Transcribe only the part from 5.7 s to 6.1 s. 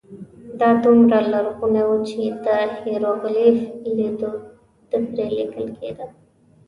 کېده.